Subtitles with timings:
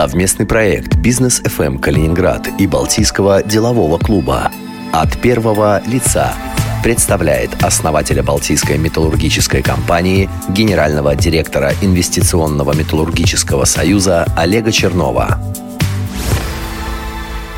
[0.00, 4.50] Совместный проект «Бизнес FM Калининград» и Балтийского делового клуба
[4.94, 6.32] от первого лица
[6.82, 15.38] представляет основателя Балтийской металлургической компании, генерального директора Инвестиционного металлургического союза Олега Чернова.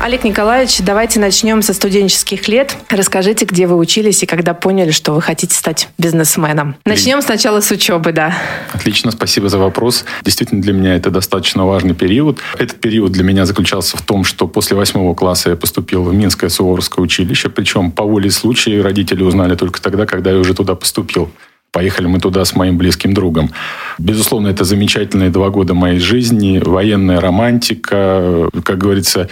[0.03, 2.75] Олег Николаевич, давайте начнем со студенческих лет.
[2.89, 6.75] Расскажите, где вы учились и когда поняли, что вы хотите стать бизнесменом.
[6.83, 8.35] Начнем сначала с учебы, да.
[8.73, 10.03] Отлично, спасибо за вопрос.
[10.25, 12.39] Действительно, для меня это достаточно важный период.
[12.59, 16.49] Этот период для меня заключался в том, что после восьмого класса я поступил в Минское
[16.49, 21.31] Суворовское училище, причем по воле случая родители узнали только тогда, когда я уже туда поступил.
[21.71, 23.51] Поехали мы туда с моим близким другом.
[23.97, 29.29] Безусловно, это замечательные два года моей жизни, военная романтика, как говорится,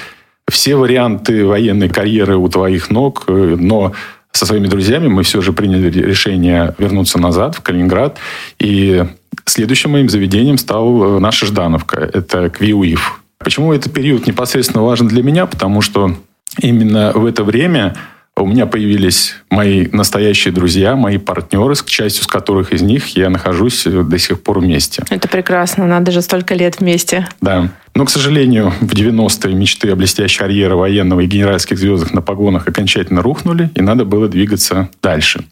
[0.52, 3.94] все варианты военной карьеры у твоих ног, э, но
[4.32, 8.18] со своими друзьями мы все же приняли решение вернуться назад, в Калининград.
[8.60, 9.04] И
[9.46, 12.10] следующим моим заведением стал э, наша Ждановка.
[12.14, 13.22] Это КВИУИФ.
[13.40, 15.46] Почему этот период непосредственно важен для меня?
[15.48, 16.16] Потому что
[16.60, 17.96] именно в это время
[18.38, 23.30] у меня появились мои настоящие друзья, мои партнеры, с частью с которых из них я
[23.30, 25.04] нахожусь э, до сих пор вместе.
[25.10, 27.28] Это прекрасно, надо же столько лет вместе.
[27.42, 27.70] Да.
[27.94, 32.68] Но, к сожалению, в 90-е мечты о блестящей карьере военного и генеральских звездах на погонах
[32.68, 35.44] окончательно рухнули, и надо было двигаться дальше.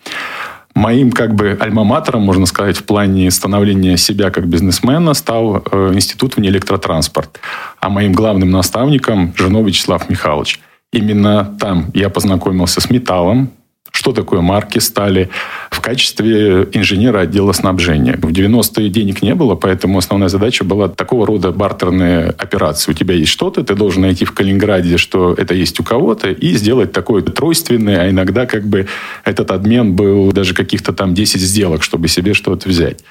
[0.74, 6.38] Моим как бы альма-матером, можно сказать, в плане становления себя как бизнесмена стал э, Институт
[6.38, 7.40] внеэлектротранспорт.
[7.82, 10.62] А моим главным наставником– Женов Вячеслав Михайлович–
[10.92, 13.52] Именно там я познакомился с металлом,
[13.92, 15.30] что такое марки стали,
[15.70, 18.18] в качестве инженера отдела снабжения.
[18.18, 22.92] В 90-е денег не было, поэтому основная задача была такого рода бартерные операции.
[22.92, 26.54] У тебя есть что-то, ты должен найти в Калининграде, что это есть у кого-то, и
[26.54, 28.88] сделать такой тройственный, а иногда как бы
[29.26, 33.04] этот обмен был даже каких-то там 10 сделок, чтобы себе что-то взять.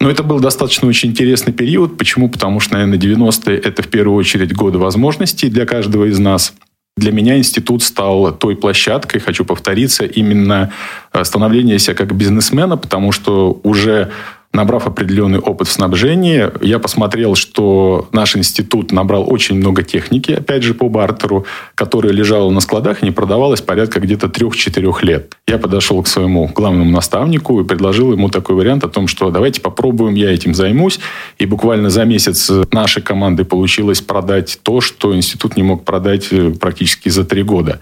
[0.00, 1.98] Но это был достаточно очень интересный период.
[1.98, 2.30] Почему?
[2.30, 6.54] Потому что, наверное, 90-е– это в первую очередь годы возможностей для каждого из нас–
[7.00, 10.70] для меня институт стал той площадкой, хочу повториться, именно
[11.12, 14.10] э, становление себя как бизнесмена, потому что уже
[14.52, 20.64] Набрав определенный опыт в снабжении, я посмотрел, что наш институт набрал очень много техники, опять
[20.64, 21.46] же, по бартеру,
[21.76, 25.36] которая лежала на складах и не продавалась порядка где-то 3-4 лет.
[25.46, 29.60] Я подошел к своему главному наставнику и предложил ему такой вариант о том, что давайте
[29.60, 30.98] попробуем, я этим займусь.
[31.38, 36.50] И буквально за месяц нашей команды получилось продать то, что институт не мог продать э,
[36.50, 37.80] практически за три года.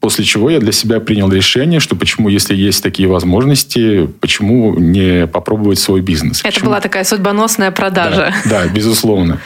[0.00, 5.26] После чего я для себя принял решение, что почему, если есть такие возможности, почему не
[5.26, 6.40] попробовать свой бизнес.
[6.40, 6.66] Это почему?
[6.66, 8.32] была такая судьбоносная продажа.
[8.44, 9.40] Да, да, безусловно.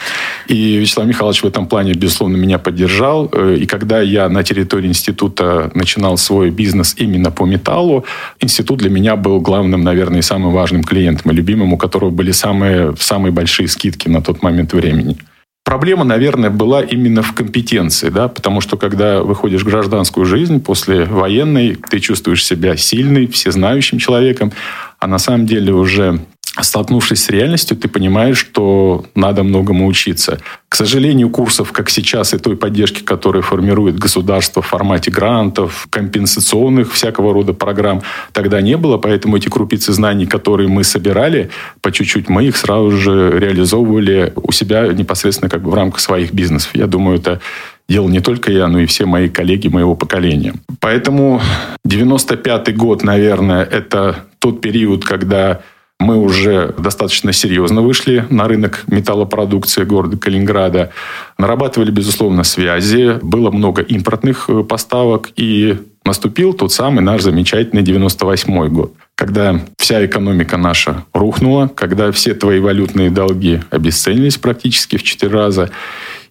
[0.48, 3.30] И Вячеслав Михайлович в этом плане, безусловно, меня поддержал.
[3.32, 8.04] Э, и когда я на территории института начинал свой бизнес именно по металлу,
[8.40, 12.32] институт для меня был главным, наверное, и самым важным клиентом и любимым, у которого были
[12.32, 15.16] самые, самые большие скидки на тот момент времени.
[15.65, 21.04] Проблема, наверное, была именно в компетенции, да, потому что когда выходишь в гражданскую жизнь после
[21.04, 24.53] военной, ты чувствуешь себя сильным, всезнающим человеком,
[24.98, 26.21] а на самом деле уже
[26.58, 30.40] столкнувшись с реальностью, ты понимаешь, что надо многому учиться.
[30.68, 36.92] К сожалению, курсов, как сейчас, и той поддержки, которую формирует государство в формате грантов, компенсационных
[36.92, 38.02] всякого рода программ,
[38.32, 41.50] тогда не было, поэтому эти крупицы знаний, которые мы собирали,
[41.82, 46.32] по чуть-чуть мы их сразу же реализовывали у себя непосредственно как бы в рамках своих
[46.32, 46.70] бизнесов.
[46.74, 47.40] Я думаю, это
[47.88, 50.54] делал не только я, но и все мои коллеги моего поколения.
[50.80, 51.40] Поэтому
[51.84, 55.60] 95 год, наверное, это тот период, когда
[56.00, 60.90] мы уже достаточно серьезно вышли на рынок металлопродукции города Калининграда.
[61.38, 63.18] Нарабатывали, безусловно, связи.
[63.22, 65.28] Было много импортных э, поставок.
[65.36, 72.34] И наступил тот самый наш замечательный 98 год, когда вся экономика наша рухнула, когда все
[72.34, 75.70] твои валютные долги обесценились практически в 4 раза.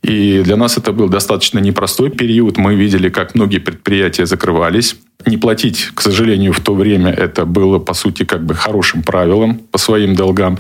[0.02, 2.58] И для нас это был достаточно непростой период.
[2.58, 4.96] Мы видели, как многие предприятия закрывались.
[5.26, 9.60] Не платить, к сожалению, в то время это было, по сути, как бы хорошим правилом
[9.72, 10.58] по своим долгам.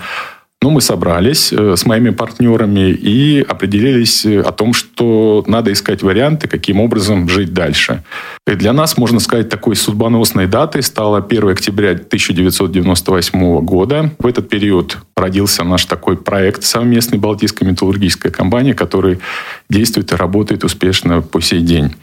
[0.61, 6.03] Но мы собрались э, с моими партнерами и определились э, о том, что надо искать
[6.03, 8.03] варианты, каким образом жить дальше.
[8.45, 14.11] И для нас, можно сказать, такой судьбоносной датой стало 1 октября 1998 года.
[14.19, 19.19] В этот период родился наш такой проект совместный Балтийской металлургической компании, который
[19.69, 21.93] действует и работает успешно по сей день.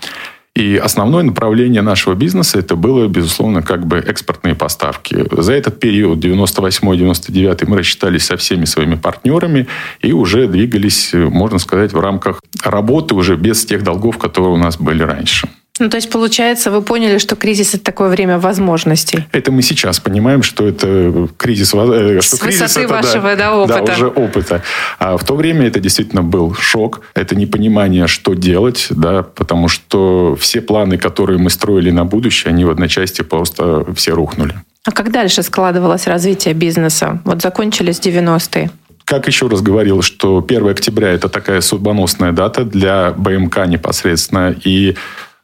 [0.57, 5.25] И основное направление нашего бизнеса это было, безусловно, как бы экспортные поставки.
[5.31, 9.67] За этот период, 98-99, мы рассчитались со всеми своими партнерами
[10.01, 14.79] и уже двигались, можно сказать, в рамках работы уже без тех долгов, которые у нас
[14.79, 15.47] были раньше.
[15.79, 19.27] Ну, то есть, получается, вы поняли, что кризис– это такое время возможностей.
[19.33, 23.37] Это мы сейчас понимаем, что это кризис, э, что С кризис высоты это, вашего да,
[23.37, 23.83] да, опыта.
[23.85, 24.63] Да, уже опыта.
[24.99, 27.03] А в то время это действительно был шок.
[27.15, 32.65] Это непонимание, что делать, да, потому что все планы, которые мы строили на будущее, они
[32.65, 34.55] в одночасье просто все рухнули.
[34.85, 37.21] А как дальше складывалось развитие бизнеса?
[37.25, 38.71] Вот закончились 90-е.
[39.05, 44.55] Как еще раз говорил, что 1 октября это такая судьбоносная дата для БМК непосредственно.
[44.65, 44.97] И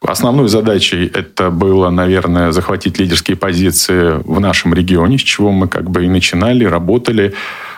[0.05, 5.89] Основной задачей это было, наверное, захватить лидерские позиции в нашем регионе, с чего мы как
[5.89, 7.33] бы и начинали, работали.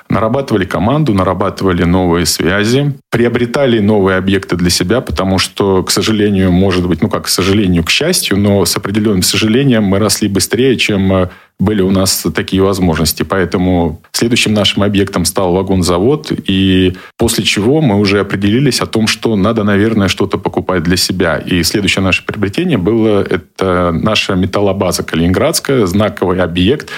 [0.08, 6.88] Нарабатывали команду, нарабатывали новые связи, приобретали новые объекты для себя, потому что, к сожалению, может
[6.88, 11.12] быть, ну как к сожалению, к счастью, но с определенным сожалением мы росли быстрее, чем
[11.12, 13.24] э, были у нас такие возможности.
[13.24, 19.36] Поэтому следующим нашим объектом стал вагонзавод, и после чего мы уже определились о том, что
[19.36, 21.38] надо, наверное, что-то покупать для себя.
[21.38, 26.90] И следующее наше приобретение было это наша металлобаза Калининградская, знаковый объект.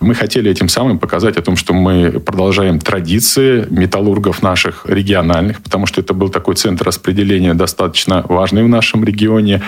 [0.00, 5.86] Мы хотели этим самым показать о том, что мы продолжаем традиции металлургов наших региональных, потому
[5.86, 9.62] что это был такой центр распределения достаточно важный в нашем регионе.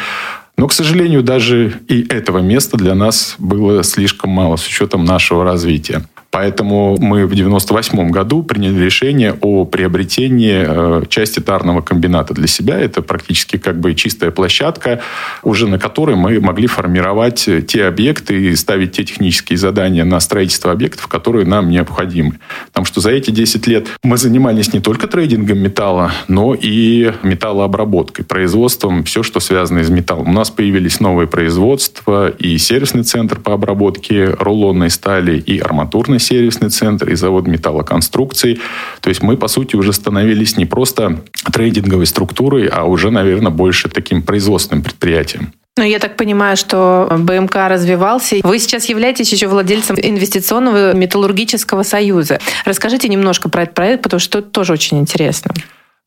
[0.58, 5.44] Но, к сожалению, даже и этого места для нас было слишком мало с учетом нашего
[5.44, 6.02] развития.
[6.38, 12.78] Поэтому мы в 1998 году приняли решение о приобретении э, части тарного комбината для себя.
[12.78, 15.00] Это практически как бы чистая площадка,
[15.42, 20.70] уже на которой мы могли формировать те объекты и ставить те технические задания на строительство
[20.70, 22.38] объектов, которые нам необходимы.
[22.68, 28.24] Потому что за эти 10 лет мы занимались не только трейдингом металла, но и металлообработкой,
[28.24, 30.28] производством, все, что связано с металлом.
[30.28, 36.70] У нас появились новые производства и сервисный центр по обработке рулонной стали и арматурной сервисный
[36.70, 38.60] центр и завод металлоконструкций.
[39.00, 41.20] То есть мы, по сути, уже становились не просто
[41.52, 45.52] трейдинговой структурой, а уже, наверное, больше таким производственным предприятием.
[45.78, 48.36] Ну, я так понимаю, что БМК развивался.
[48.42, 52.40] Вы сейчас являетесь еще владельцем инвестиционного металлургического союза.
[52.64, 55.54] Расскажите немножко про этот проект, потому что это тоже очень интересно.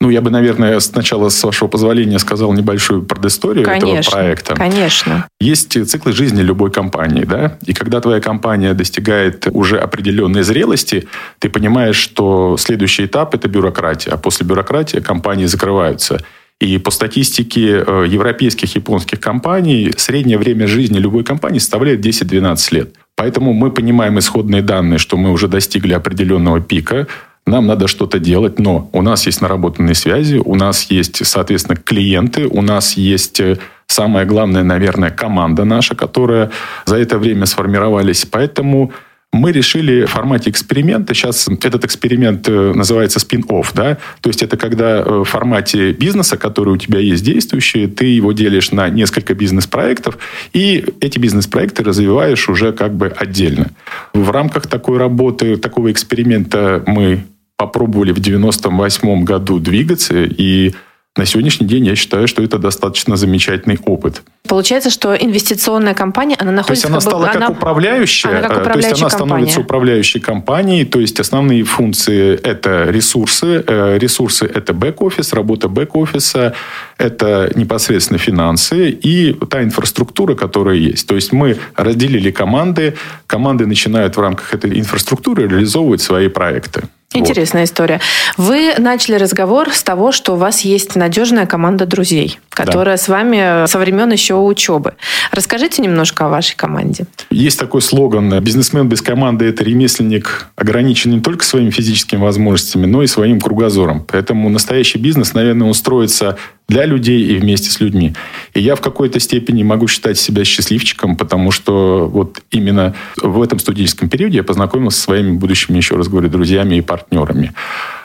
[0.02, 4.56] Ну, я бы, наверное, сначала, с вашего позволения, сказал небольшую предысторию конечно, этого проекта.
[4.56, 5.28] Конечно.
[5.40, 7.60] Есть циклы жизни любой компании, да?
[7.68, 11.08] И когда твоя компания достигает уже определенной зрелости,
[11.38, 14.10] ты понимаешь, что следующий этап– это бюрократия.
[14.10, 16.20] А после бюрократии компании закрываются.
[16.60, 22.96] И по статистике э, европейских, японских компаний среднее время жизни любой компании составляет 10-12 лет.
[23.16, 27.08] Поэтому мы понимаем исходные данные, что мы уже достигли определенного пика,
[27.46, 32.48] нам надо что-то делать, но у нас есть наработанные связи, у нас есть, соответственно, клиенты,
[32.48, 33.58] у нас есть э,
[33.88, 36.52] самое главное, наверное, команда наша, которая
[36.86, 38.26] за это время сформировались.
[38.26, 38.92] Поэтому
[39.34, 44.58] мы решили в формате эксперимента, сейчас этот эксперимент э, называется спин-офф, да, то есть это
[44.58, 49.34] когда э, в формате бизнеса, который у тебя есть действующий, ты его делишь на несколько
[49.34, 50.18] бизнес-проектов,
[50.52, 53.72] и эти бизнес-проекты развиваешь уже как бы отдельно.
[54.14, 57.24] В рамках такой работы, такого эксперимента мы
[57.56, 60.74] попробовали в 98 году двигаться, и
[61.18, 64.22] на сегодняшний день я считаю, что это достаточно замечательный опыт.
[64.48, 66.88] Получается, что инвестиционная компания, она находится...
[66.88, 69.28] То есть она стала как, как управляющая, она как управляющая то есть она компания.
[69.28, 76.54] становится управляющей компанией, то есть основные функции– это ресурсы, э, ресурсы– это бэк-офис, работа бэк-офиса,
[76.98, 81.08] это непосредственно финансы и та инфраструктура, которая есть.
[81.08, 82.96] То есть мы разделили команды,
[83.28, 86.84] команды начинают в рамках этой инфраструктуры реализовывать свои проекты.
[87.14, 87.70] Интересная вот.
[87.70, 88.00] история.
[88.38, 93.02] Вы начали разговор с того, что у вас есть надежная команда друзей, которая да.
[93.04, 94.94] с вами со времен еще учебы.
[95.32, 97.06] Расскажите немножко о вашей команде.
[97.30, 103.02] Есть такой слоган «Бизнесмен без команды– это ремесленник, ограничен не только своими физическими возможностями, но
[103.02, 104.06] и своим кругозором».
[104.08, 108.14] Поэтому настоящий бизнес, наверное, устроится для людей и вместе с людьми.
[108.54, 113.60] И я в какой-то степени могу считать себя счастливчиком, потому что вот именно в этом
[113.60, 117.54] студенческом периоде я познакомился со своими будущими, еще раз говорю, друзьями и партнерами.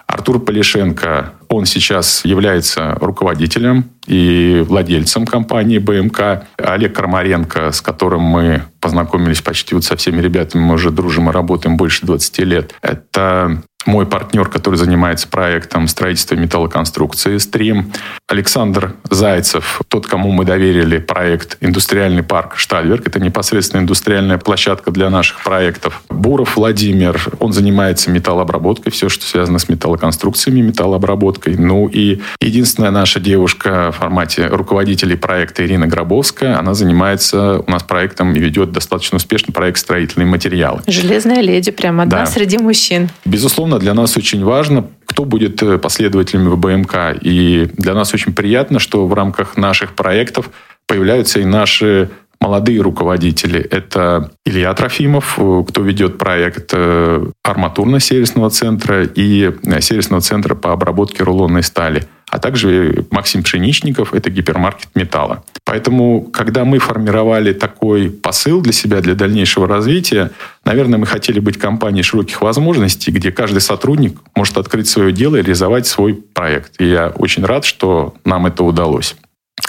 [0.07, 6.47] Артур Полишенко, он сейчас является руководителем и владельцем компании БМК.
[6.59, 11.33] Олег Крамаренко, с которым мы познакомились почти вот со всеми ребятами, мы уже дружим и
[11.33, 12.75] работаем больше 20 лет.
[12.83, 17.93] Это мой партнер, который занимается проектом строительства металлоконструкции «Стрим».
[18.29, 23.07] Александр Зайцев, тот, кому мы доверили проект «Индустриальный парк Штальверк».
[23.07, 26.03] Это непосредственно индустриальная площадка для наших проектов.
[26.11, 31.57] Буров Владимир, он занимается металлообработкой, все, что связано с металлоконструкциями, металлообработкой.
[31.57, 37.83] Ну и единственная наша девушка в формате руководителей проекта Ирина Гробовская, она занимается у нас
[37.83, 40.83] проектом и ведет достаточно успешный проект «Строительные материалы».
[40.87, 42.27] Железная леди, прямо одна да.
[42.27, 43.09] среди мужчин.
[43.25, 47.17] Безусловно, безусловно, для нас очень важно, кто будет э, последователями в БМК.
[47.25, 50.51] И для нас очень приятно, что в рамках наших проектов
[50.87, 52.09] появляются и наши
[52.41, 53.61] молодые руководители.
[53.61, 61.25] Это Илья Трофимов, кто ведет проект э, арматурно-сервисного центра и э, сервисного центра по обработке
[61.25, 65.45] рулонной стали– а также Максим Пшеничников, это гипермаркет металла.
[65.65, 70.33] Поэтому, когда мы формировали такой посыл для себя, для дальнейшего развития,
[70.65, 75.43] наверное, мы хотели быть компанией широких возможностей, где каждый сотрудник может открыть свое дело и
[75.43, 76.81] реализовать свой проект.
[76.81, 79.17] И я очень рад, что нам это удалось.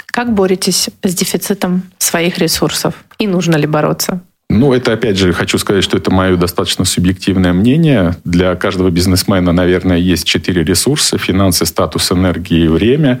[0.06, 2.94] Как боретесь с дефицитом своих ресурсов?
[3.18, 4.20] И нужно ли бороться?
[4.50, 8.16] Ну, это, опять же, хочу сказать, что это мое достаточно субъективное мнение.
[8.24, 11.18] Для каждого бизнесмена, наверное, есть четыре ресурса.
[11.18, 13.20] Финансы, статус, энергия и время.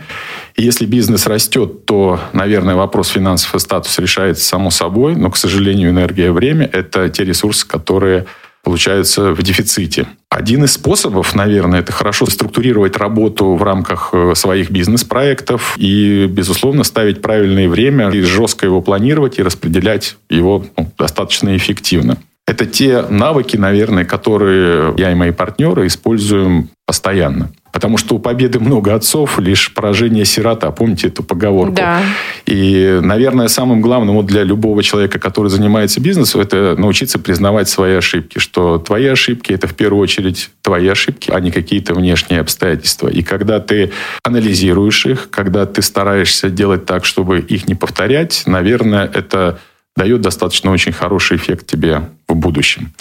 [0.56, 5.16] И если бизнес растет, то, наверное, вопрос финансов и статуса решается само собой.
[5.16, 8.24] Но, к сожалению, энергия и время– это те ресурсы, которые
[8.68, 10.06] получаются в дефиците.
[10.28, 16.84] Один из способов, наверное, это хорошо структурировать работу в рамках э, своих бизнес-проектов и, безусловно,
[16.84, 22.18] ставить правильное время и жестко его планировать и распределять его ну, достаточно эффективно.
[22.48, 27.50] Это те навыки, наверное, которые я и мои партнеры используем постоянно.
[27.72, 30.70] Потому что у победы много отцов, лишь поражение сирота.
[30.70, 31.74] Помните эту поговорку?
[31.74, 32.00] Да.
[32.46, 37.96] И, наверное, самым главным вот для любого человека, который занимается бизнесом, это научиться признавать свои
[37.96, 38.38] ошибки.
[38.38, 43.08] Что твои ошибки– это в первую очередь твои ошибки, а не какие-то внешние обстоятельства.
[43.08, 43.92] И когда ты
[44.24, 49.58] анализируешь их, когда ты стараешься делать так, чтобы их не повторять, наверное, это
[49.98, 52.94] дает достаточно очень хороший эффект тебе в будущем.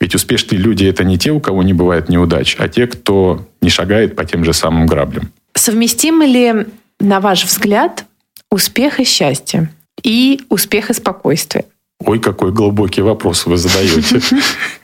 [0.00, 3.70] Ведь успешные люди– это не те, у кого не бывает неудач, а те, кто не
[3.70, 5.30] шагает по тем же самым граблям.
[5.54, 6.66] Совместимы ли,
[7.00, 8.04] на ваш взгляд,
[8.50, 9.70] успех и счастье?
[10.02, 11.66] И успех и спокойствие?
[12.04, 14.20] Ой, какой глубокий вопрос вы задаете.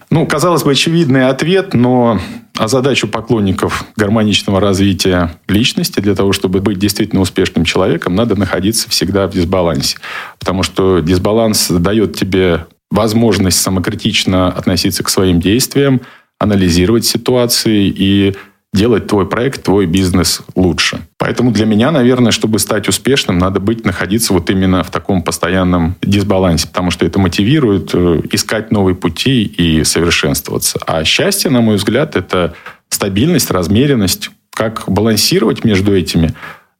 [0.08, 2.20] Ну, казалось бы, очевидный ответ, но
[2.56, 8.88] а задачу поклонников гармоничного развития личности для того, чтобы быть действительно успешным человеком, надо находиться
[8.88, 9.99] всегда в дисбалансе.
[10.38, 16.00] Потому что дисбаланс дает тебе возможность самокритично относиться к своим действиям,
[16.38, 18.37] анализировать ситуации и
[18.73, 21.00] делать твой проект, твой бизнес лучше.
[21.26, 25.97] Поэтому для меня, наверное, чтобы стать успешным, надо быть, находиться вот именно в таком постоянном
[26.00, 30.78] дисбалансе, потому что это мотивирует э, искать новые пути и совершенствоваться.
[30.87, 32.54] А счастье, на мой взгляд, это
[32.90, 34.30] стабильность, размеренность.
[34.54, 36.33] Как балансировать между этими?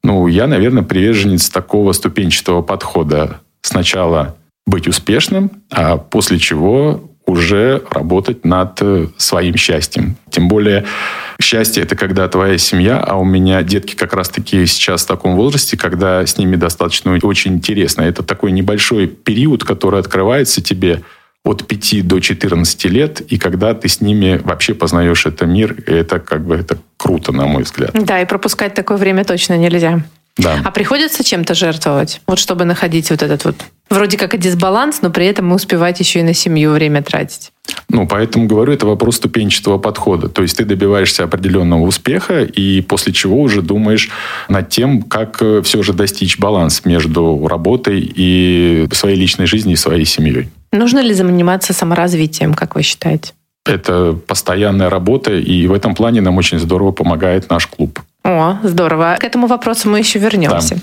[0.05, 3.41] Ну, я, наверное, приверженец такого ступенчатого подхода.
[3.63, 10.17] Сначала быть успешным, а после чего уже работать над э, своим счастьем.
[10.31, 10.85] Тем более
[11.41, 15.77] счастье– это когда твоя семья, а у меня детки как раз-таки сейчас в таком возрасте,
[15.77, 18.03] когда с ними достаточно очень интересно.
[18.03, 21.03] Это такой небольшой период, который открывается тебе
[21.45, 26.19] от 5 до 14 лет, и когда ты с ними вообще познаешь этот мир, это
[26.19, 27.91] как бы это круто, на мой взгляд.
[27.95, 30.01] Да, и пропускать такое время точно нельзя.
[30.37, 30.61] Да.
[30.65, 33.57] А приходится чем-то жертвовать, вот чтобы находить вот этот вот
[33.89, 37.53] вроде как и дисбаланс, но при этом успевать еще и на семью время тратить.
[37.89, 40.29] Ну, поэтому говорю, это вопрос ступенчатого подхода.
[40.29, 44.11] То есть ты добиваешься определенного успеха, и после чего уже думаешь
[44.49, 49.77] над тем, как э, все же достичь баланс между работой и своей личной жизнью и
[49.77, 50.51] своей семьей.
[50.73, 53.33] Нужно ли заниматься саморазвитием, как вы считаете?
[53.65, 58.01] Это постоянная работа, и в этом плане нам очень здорово помогает наш клуб.
[58.27, 59.17] О, здорово.
[59.21, 60.79] К этому вопросу мы еще вернемся.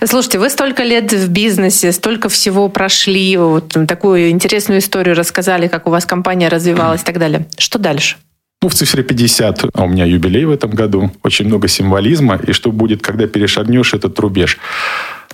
[0.00, 0.06] Да.
[0.06, 5.88] Слушайте, вы столько лет в бизнесе, столько всего прошли, вот такую интересную историю рассказали, как
[5.88, 7.46] у вас компания развивалась и так далее.
[7.58, 8.16] Что дальше?
[8.62, 12.52] Ну, в цифре 50, а у меня юбилей в этом году, очень много символизма, и
[12.52, 14.58] что будет, когда перешагнешь этот рубеж.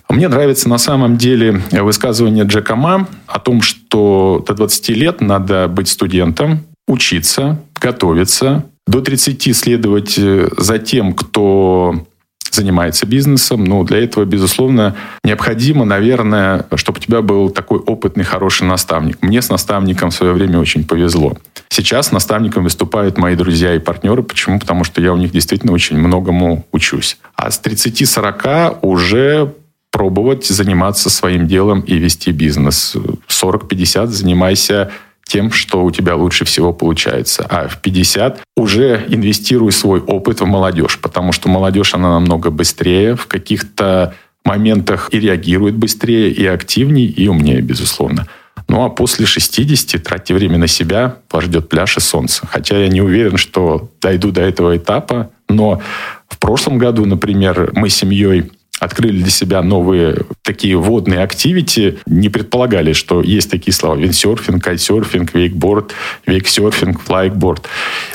[0.08, 5.68] Мне нравится на самом деле высказывание Джека Ма о том, что до 20 лет надо
[5.68, 12.04] быть студентом, учиться, готовиться, до 30 следовать э, за тем, кто
[12.50, 13.64] занимается бизнесом.
[13.64, 19.22] Но для этого, безусловно, необходимо, наверное, чтобы у тебя был такой опытный, хороший наставник.
[19.22, 21.36] Мне с наставником в свое время очень повезло.
[21.68, 24.24] Сейчас наставником выступают мои друзья и партнеры.
[24.24, 24.58] Почему?
[24.58, 27.18] Потому что я у них действительно очень многому учусь.
[27.36, 29.54] А с 30-40 уже
[29.92, 32.96] пробовать заниматься своим делом и вести бизнес.
[33.28, 34.90] 40-50 занимайся
[35.30, 37.46] тем, что у тебя лучше всего получается.
[37.48, 43.14] А в 50 уже инвестируй свой опыт в молодежь, потому что молодежь, она намного быстрее
[43.14, 48.26] в каких-то моментах и реагирует быстрее, и активнее, и умнее, безусловно.
[48.68, 52.46] Ну а после 60 тратьте время на себя, вас ждет пляж и солнце.
[52.48, 55.80] Хотя я не уверен, что дойду до этого этапа, но
[56.28, 62.28] в прошлом году, например, мы с семьей открыли для себя новые такие водные activity, не
[62.28, 63.94] предполагали, что есть такие слова.
[63.94, 65.92] Виндсерфинг, кайтсерфинг, вейкборд,
[66.26, 67.68] вейксерфинг, флайборд.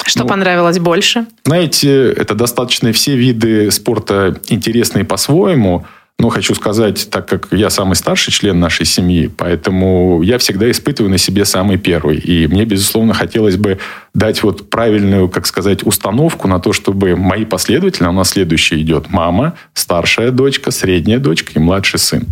[0.05, 1.27] Что ну, понравилось больше?
[1.45, 5.86] Знаете, это достаточно все виды спорта интересные по-своему,
[6.17, 11.12] Но хочу сказать, так как я самый старший член нашей семьи, поэтому я всегда испытываю
[11.12, 12.17] на себе самый первый.
[12.17, 13.79] И мне, безусловно, хотелось бы
[14.13, 18.81] дать вот правильную, как сказать, установку на то, чтобы мои последователи, а у нас следующее
[18.81, 22.24] идет мама, старшая дочка, средняя дочка и младший сын.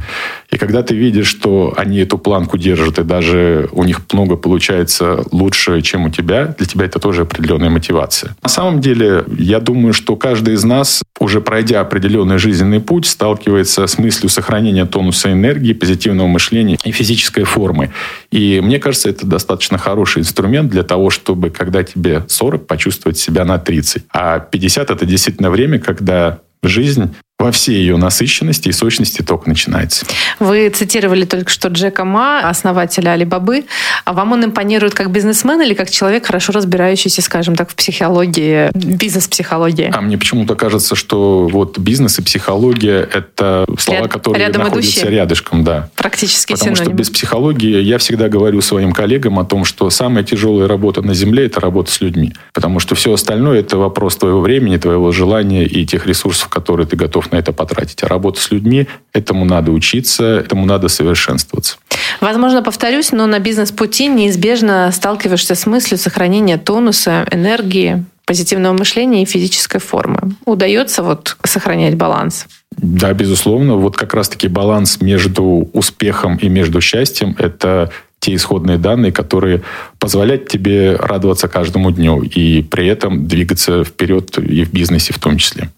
[0.50, 5.26] И когда ты видишь, что они эту планку держат, и даже у них много получается
[5.32, 8.36] лучше, чем у тебя, для тебя это тоже определенная мотивация.
[8.42, 13.73] На самом деле, я думаю, что каждый из нас, уже пройдя определенный жизненный путь, сталкивается
[13.78, 17.92] с мыслью сохранения тонуса энергии, позитивного мышления и физической формы.
[18.32, 23.46] И мне кажется, это достаточно хороший инструмент для того, чтобы, когда тебе 40, почувствовать себя
[23.46, 24.04] на 30.
[24.14, 30.06] А 50– это действительно время, когда жизнь во всей ее насыщенности и сочности только начинается.
[30.40, 33.66] Вы цитировали только что Джека Ма, основателя Алибабы.
[34.06, 38.70] А вам он импонирует как бизнесмен или как человек, хорошо разбирающийся, скажем так, в психологии,
[38.74, 39.92] бизнес-психологии?
[39.94, 45.12] А мне почему-то кажется, что вот бизнес и психология– это слова, Ряд, которые находятся идущие.
[45.12, 45.64] рядышком.
[45.66, 45.90] Да.
[45.96, 46.92] Практически Потому синоним.
[46.92, 51.14] что без психологии я всегда говорю своим коллегам о том, что самая тяжелая работа на
[51.14, 52.34] Земле– это работа с людьми.
[52.54, 56.96] Потому что все остальное– это вопрос твоего времени, твоего желания и тех ресурсов, которые ты
[56.96, 58.04] готов на это потратить.
[58.04, 61.78] А работа с людьми, этому надо учиться, этому надо совершенствоваться.
[62.22, 69.26] Возможно, повторюсь, но на бизнес-пути неизбежно сталкиваешься с мыслью сохранения тонуса, энергии, позитивного мышления и
[69.26, 70.36] физической формы.
[70.46, 72.48] Удается вот сохранять баланс?
[72.72, 73.76] Да, безусловно.
[73.76, 79.64] Вот как раз-таки баланс между успехом и между счастьем– это те исходные данные, которые
[80.00, 85.38] позволяют тебе радоваться каждому дню и при этом двигаться вперед и в бизнесе в том
[85.38, 85.70] числе.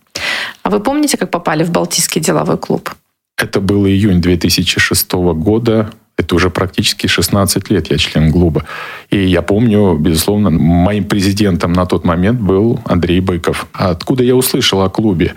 [0.64, 2.92] А вы помните, как попали в Балтийский деловой клуб?
[3.38, 5.92] Это был июнь 2006 года.
[6.18, 8.64] Это уже практически 16 лет я член клуба.
[9.10, 13.68] И я помню, безусловно, моим президентом на тот момент был Андрей Быков.
[13.74, 15.34] Откуда я услышал о клубе?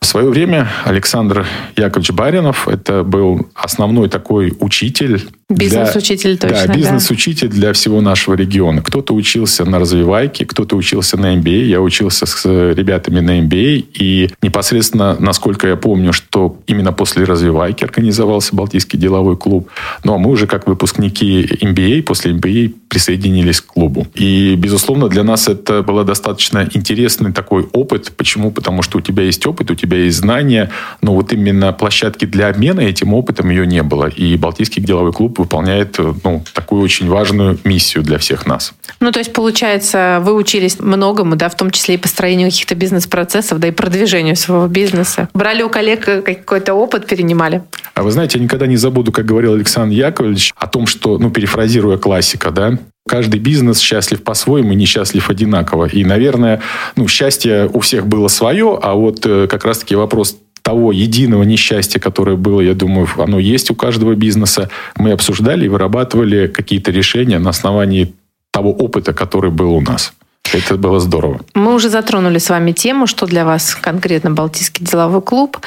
[0.00, 5.28] В свое время Александр Яковлевич Баринов, это был основной такой учитель.
[5.50, 7.54] Бизнес-учитель точно, Да, бизнес-учитель да.
[7.54, 8.82] для всего нашего региона.
[8.82, 11.64] Кто-то учился на развивайке, кто-то учился на MBA.
[11.64, 13.84] Я учился с ребятами на MBA.
[13.94, 19.68] И непосредственно, насколько я помню, что именно после развивайки организовался Балтийский деловой клуб.
[20.04, 24.06] Ну, а мы уже как выпускники MBA, после MBA присоединились к клубу.
[24.14, 28.12] И, безусловно, для нас это был достаточно интересный такой опыт.
[28.16, 28.50] Почему?
[28.52, 30.70] Потому что у тебя есть опыт, у тебя есть знания,
[31.02, 34.06] но вот именно площадки для обмена этим опытом ее не было.
[34.06, 38.72] И Балтийский деловой клуб выполняет ну, такую очень важную миссию для всех нас.
[39.00, 43.58] Ну, то есть, получается, вы учились многому, да, в том числе и построению каких-то бизнес-процессов,
[43.58, 45.28] да, и продвижению своего бизнеса.
[45.34, 47.62] Брали у коллег какой-то опыт, перенимали?
[47.94, 51.30] А вы знаете, я никогда не забуду, как говорил Александр Яковлевич, о том, что, ну,
[51.30, 55.86] перефразируя классика, да, Каждый бизнес счастлив по-своему, несчастлив одинаково.
[55.86, 56.60] И, наверное,
[56.96, 60.36] ну, счастье у всех было свое, а вот э, как раз-таки вопрос
[60.70, 64.70] того единого несчастья, которое было, я думаю, оно есть у каждого бизнеса.
[64.96, 68.14] Мы обсуждали и вырабатывали какие-то решения на основании
[68.52, 70.12] того опыта, который был у нас.
[70.52, 71.40] Это было здорово.
[71.54, 75.58] Мы уже затронули с вами тему, что для вас конкретно Балтийский деловой клуб.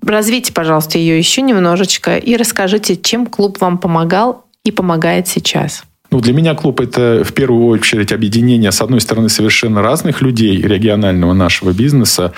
[0.00, 5.82] Развейте, пожалуйста, ее еще немножечко и расскажите, чем клуб вам помогал и помогает сейчас.
[6.12, 10.60] Ну, для меня клуб– это в первую очередь объединение, с одной стороны, совершенно разных людей
[10.60, 12.34] регионального нашего бизнеса,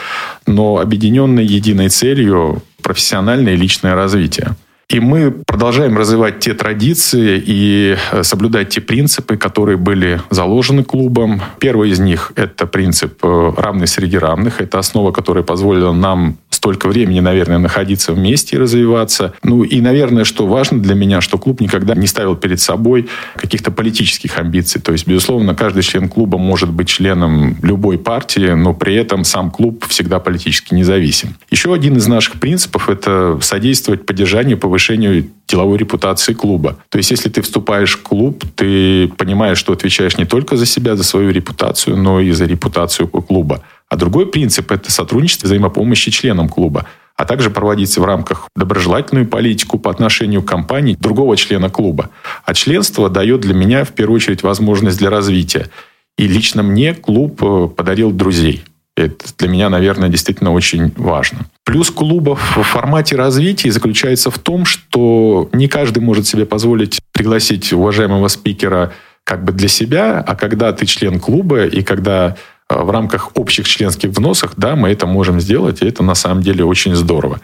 [0.47, 4.55] но объединенной единой целью профессиональное и личное развитие.
[4.89, 11.43] И мы продолжаем развивать те традиции и э, соблюдать те принципы, которые были заложены клубом.
[11.59, 14.61] Первый из них– это принцип э, равный среди равных.
[14.61, 19.35] Это основа, которая позволила нам столько времени, наверное, находиться вместе и развиваться.
[19.42, 23.70] Ну и, наверное, что важно для меня, что клуб никогда не ставил перед собой каких-то
[23.70, 24.81] политических амбиций.
[24.81, 29.50] То есть, безусловно, каждый член клуба может быть членом любой партии, но при этом сам
[29.50, 31.37] клуб всегда политически независим.
[31.50, 36.79] Еще один из наших принципов– это содействовать поддержанию, повышению деловой репутации клуба.
[36.88, 40.96] То есть, если ты вступаешь в клуб, ты понимаешь, что отвечаешь не только за себя,
[40.96, 43.61] за свою репутацию, но и за репутацию клуба.
[43.95, 49.79] А другой принцип– это сотрудничество взаимопомощи членам клуба а также проводить в рамках доброжелательную политику
[49.79, 52.11] по отношению к компании другого члена клуба.
[52.45, 55.69] А членство дает для меня в первую очередь возможность для развития.
[56.19, 58.65] И лично мне клуб э, подарил друзей.
[58.97, 61.47] Это для меня, наверное, действительно очень важно.
[61.63, 67.73] Плюс клуба в формате развития заключается в том, что не каждый может себе позволить пригласить
[67.73, 72.37] уважаемого спикера как бы для себя, а когда ты член клуба и когда
[72.70, 76.64] в рамках общих членских взносов, да, мы это можем сделать, и это на самом деле
[76.64, 77.40] очень здорово.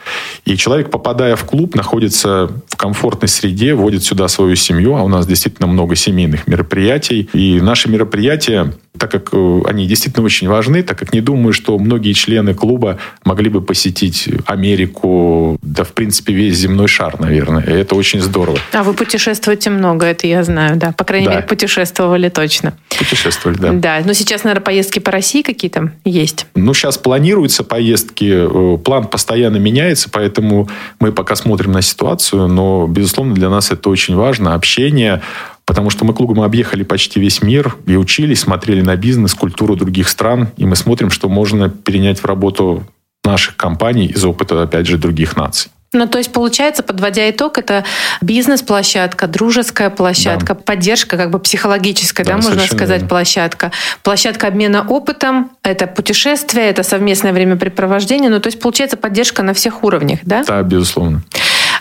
[0.46, 5.08] И человек, попадая в клуб, находится в комфортной среде, вводит сюда свою семью, а у
[5.08, 7.28] нас действительно много семейных мероприятий.
[7.34, 8.72] И наши мероприятия
[9.10, 12.98] так как э, они действительно очень важны, так как не думаю, что многие члены клуба
[13.24, 17.62] могли бы посетить Америку, да, в принципе, весь земной шар, наверное.
[17.62, 18.58] И это очень здорово.
[18.72, 20.92] А вы путешествуете много, это я знаю, да.
[20.92, 21.34] По крайней да.
[21.34, 22.74] мере, путешествовали точно.
[22.98, 23.72] Путешествовали, да.
[23.72, 26.46] Да, но сейчас, наверное, поездки по России какие-то есть?
[26.54, 28.30] Ну, сейчас планируются поездки.
[28.30, 30.68] Э, план постоянно меняется, поэтому
[30.98, 34.54] мы пока смотрим на ситуацию, но, безусловно, для нас это очень важно.
[34.54, 35.22] Общение,
[35.70, 40.08] Потому что мы клубом объехали почти весь мир и учились, смотрели на бизнес, культуру других
[40.08, 42.82] стран, и мы смотрим, что можно перенять в работу
[43.22, 45.70] наших компаний из опыта, опять же, других наций.
[45.92, 47.84] Ну, то есть, получается, подводя итог, это
[48.20, 50.60] бизнес-площадка, дружеская площадка, да.
[50.60, 53.08] поддержка как бы психологическая, да, да можно сказать, верно.
[53.08, 53.70] площадка.
[54.02, 58.28] Площадка обмена опытом, это путешествие, это совместное времяпрепровождение.
[58.28, 60.42] Ну, то есть, получается, поддержка на всех уровнях, да?
[60.44, 61.22] Да, безусловно.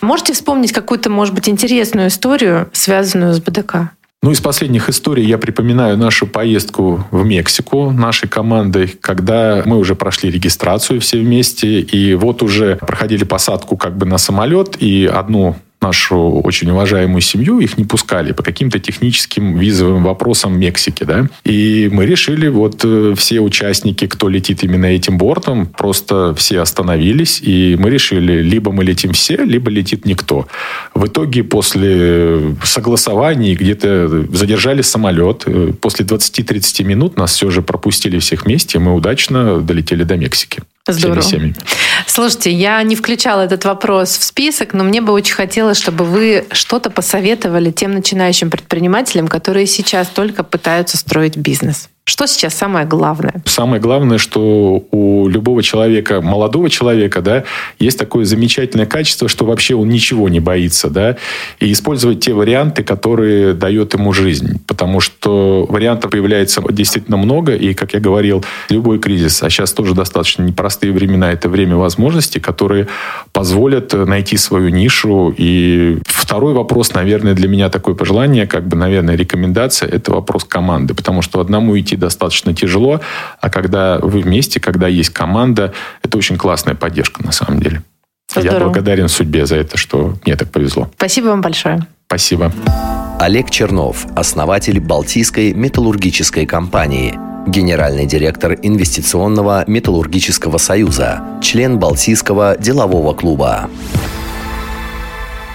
[0.02, 3.92] Можете вспомнить какую-то, может быть, интересную историю, связанную с БДК?
[4.22, 9.96] Ну, из последних историй я припоминаю нашу поездку в Мексику нашей командой, когда мы уже
[9.96, 15.56] прошли регистрацию все вместе, и вот уже проходили посадку как бы на самолет, и одну
[15.82, 21.28] нашу очень уважаемую семью, их не пускали по каким-то техническим визовым вопросам Мексики, да.
[21.46, 27.39] И мы решили, вот э, все участники, кто летит именно этим бортом, просто все остановились,
[27.42, 30.48] и мы решили, либо мы летим все, либо летит никто.
[30.94, 35.44] В итоге после согласований где-то задержали самолет.
[35.46, 40.18] Э, после 20-30 минут нас все же пропустили всех вместе, и мы удачно долетели до
[40.18, 40.62] Мексики.
[40.93, 41.54] Здорово.
[42.08, 46.45] Слушайте, я не включала этот вопрос в список, но мне бы очень хотелось, чтобы вы
[46.52, 51.89] что-то посоветовали тем начинающим предпринимателям, которые сейчас только пытаются строить бизнес.
[52.10, 53.36] Что сейчас самое главное?
[53.45, 57.43] Самое главное, что у любого человека, молодого человека, да,
[57.78, 61.17] есть такое замечательное качество, что вообще он ничего не боится, да,
[61.60, 64.60] и использовать те варианты, которые дает ему жизнь.
[64.65, 69.93] Потому что вариантов появляется действительно много, и, как я говорил, любой кризис, а сейчас тоже
[69.93, 72.88] достаточно непростые времена, это время возможностей, которые
[73.34, 75.32] позволят найти свою нишу.
[75.38, 80.94] И второй вопрос, наверное, для меня такое пожелание, как бы, наверное, рекомендация, это вопрос команды,
[80.94, 83.02] потому что одному идти достаточно тяжело,
[83.42, 87.82] а когда вы вместе, когда есть команда, это очень классная поддержка на самом деле.
[88.30, 88.54] Здорово.
[88.54, 90.92] Я благодарен судьбе за это, что мне так повезло.
[90.98, 91.88] Спасибо вам большое.
[92.06, 92.52] Спасибо.
[93.20, 103.68] Олег Чернов, основатель Балтийской металлургической компании, генеральный директор Инвестиционного металлургического союза, член Балтийского делового клуба.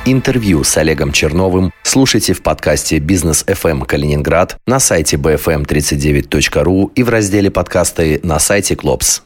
[0.07, 7.09] Интервью с Олегом Черновым слушайте в подкасте «Бизнес FM Калининград» на сайте bfm39.ru и в
[7.09, 9.23] разделе подкасты на сайте Клопс.